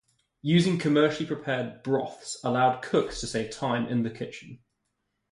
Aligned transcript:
Using 0.41 0.79
commercially 0.79 1.27
prepared 1.27 1.83
broths 1.83 2.39
allows 2.43 2.79
cooks 2.83 3.19
to 3.21 3.27
save 3.27 3.51
time 3.51 3.85
in 3.87 4.01
the 4.01 4.09
kitchen. 4.09 4.57